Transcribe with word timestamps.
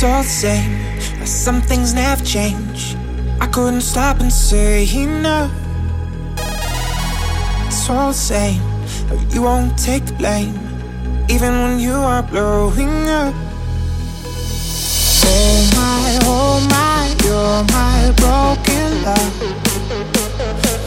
It's 0.00 0.04
all 0.04 0.22
the 0.22 0.28
same, 0.28 1.26
some 1.26 1.60
things 1.60 1.92
never 1.92 2.24
change. 2.24 2.94
I 3.40 3.48
couldn't 3.48 3.80
stop 3.80 4.20
and 4.20 4.32
say 4.32 4.86
enough. 4.94 5.50
It's 7.66 7.90
all 7.90 8.10
the 8.10 8.14
same, 8.14 8.62
but 9.08 9.34
you 9.34 9.42
won't 9.42 9.76
take 9.76 10.06
the 10.06 10.12
blame, 10.12 10.54
even 11.28 11.52
when 11.52 11.80
you 11.80 11.94
are 11.94 12.22
blowing 12.22 13.08
up. 13.08 13.34
Oh 15.26 15.70
my, 15.74 16.18
oh 16.30 16.60
my, 16.70 17.12
you're 17.24 17.64
my 17.74 18.12
broken 18.22 19.02
love. 19.02 19.34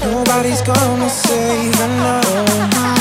Nobody's 0.05 0.61
gonna 0.61 1.09
save 1.09 1.81
enough. 1.81 2.25
Oh 2.27 2.69
my, 2.75 3.00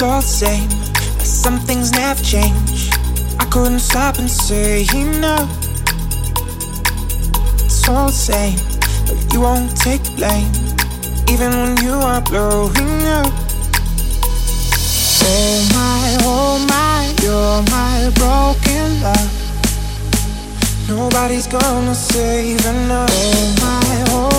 It's 0.00 0.08
all 0.08 0.22
the 0.22 0.26
same, 0.26 0.68
but 1.18 1.26
some 1.26 1.58
things 1.58 1.92
never 1.92 2.24
change. 2.24 2.88
I 3.38 3.44
couldn't 3.50 3.80
stop 3.80 4.16
and 4.16 4.30
say 4.30 4.86
enough. 4.94 5.46
It's 7.62 7.86
all 7.86 8.06
the 8.06 8.12
same, 8.12 8.56
but 9.04 9.18
you 9.30 9.42
won't 9.42 9.76
take 9.76 10.02
the 10.04 10.12
blame, 10.16 10.50
even 11.28 11.50
when 11.52 11.76
you 11.84 11.92
are 11.92 12.22
blowing 12.22 13.04
up. 13.12 13.30
Oh 15.20 15.68
my, 15.76 16.16
oh 16.24 16.56
my, 16.66 17.04
you're 17.20 17.60
my 17.68 18.08
broken 18.16 19.02
love. 19.02 19.30
Nobody's 20.88 21.46
gonna 21.46 21.94
save 21.94 22.64
enough. 22.64 23.10
Oh 23.12 23.54
my, 23.60 24.04
oh 24.08 24.29